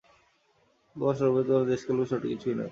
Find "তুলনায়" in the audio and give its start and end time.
1.47-1.69